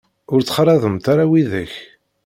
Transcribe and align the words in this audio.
Ur 0.33 0.39
ttxalaḍemt 0.41 1.05
ara 1.13 1.29
widak. 1.31 1.73